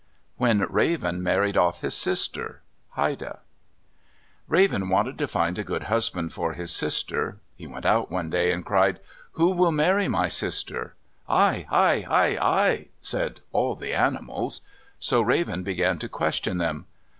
[0.37, 2.63] WHEN RAVEN MARRIED OFF HIS SISTER
[2.93, 3.41] Haida
[4.47, 7.37] Raven wanted to find a good husband for his sister.
[7.53, 8.99] He went out one day and cried,
[9.33, 10.95] "Who will marry my sister?"
[11.29, 12.27] "I," "I," "I,"
[12.71, 14.61] "I," said all the animals.
[14.97, 16.87] So Raven began to question them.